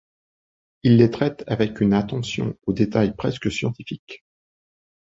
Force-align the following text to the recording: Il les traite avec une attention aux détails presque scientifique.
Il 0.81 0.97
les 0.97 1.11
traite 1.11 1.43
avec 1.45 1.79
une 1.79 1.93
attention 1.93 2.57
aux 2.65 2.73
détails 2.73 3.15
presque 3.15 3.51
scientifique. 3.51 4.23